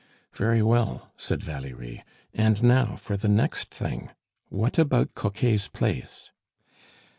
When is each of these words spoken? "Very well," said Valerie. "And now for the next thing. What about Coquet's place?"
"Very 0.33 0.63
well," 0.63 1.11
said 1.15 1.43
Valerie. 1.43 2.03
"And 2.33 2.63
now 2.63 2.95
for 2.95 3.15
the 3.17 3.27
next 3.27 3.69
thing. 3.71 4.09
What 4.49 4.79
about 4.79 5.13
Coquet's 5.13 5.67
place?" 5.67 6.31